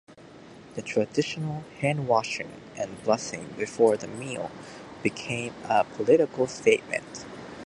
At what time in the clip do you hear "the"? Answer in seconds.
0.73-0.81, 3.97-4.07